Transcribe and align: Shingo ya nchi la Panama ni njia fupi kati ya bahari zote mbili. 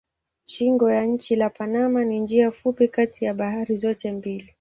Shingo 0.45 0.89
ya 0.91 1.05
nchi 1.05 1.35
la 1.35 1.49
Panama 1.49 2.03
ni 2.05 2.19
njia 2.19 2.51
fupi 2.51 2.87
kati 2.87 3.25
ya 3.25 3.33
bahari 3.33 3.77
zote 3.77 4.11
mbili. 4.11 4.49